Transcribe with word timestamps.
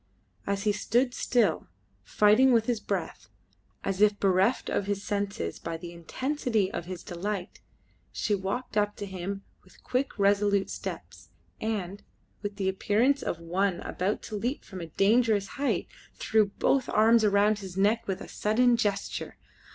As 0.47 0.63
he 0.63 0.71
stood 0.71 1.13
still, 1.13 1.67
fighting 2.03 2.51
with 2.51 2.65
his 2.65 2.79
breath, 2.79 3.29
as 3.83 4.01
if 4.01 4.19
bereft 4.19 4.67
of 4.67 4.87
his 4.87 5.03
senses 5.03 5.59
by 5.59 5.77
the 5.77 5.91
intensity 5.93 6.71
of 6.71 6.85
his 6.85 7.03
delight, 7.03 7.61
she 8.11 8.33
walked 8.33 8.75
up 8.75 8.95
to 8.95 9.05
him 9.05 9.43
with 9.63 9.83
quick, 9.83 10.17
resolute 10.17 10.71
steps, 10.71 11.29
and, 11.59 12.01
with 12.41 12.55
the 12.55 12.67
appearance 12.67 13.21
of 13.21 13.37
one 13.39 13.79
about 13.81 14.23
to 14.23 14.35
leap 14.35 14.63
from 14.65 14.81
a 14.81 14.87
dangerous 14.87 15.49
height, 15.49 15.85
threw 16.15 16.47
both 16.47 16.87
her 16.87 16.93
arms 16.95 17.23
round 17.23 17.59
his 17.59 17.77
neck 17.77 18.07
with 18.07 18.21
a 18.21 18.27
sudden 18.27 18.77
gesture. 18.77 19.37